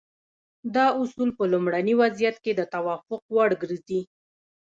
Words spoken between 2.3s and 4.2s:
کې د توافق وړ ګرځي.